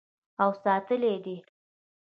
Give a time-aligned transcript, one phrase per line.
[0.41, 1.37] او ساتلی یې دی.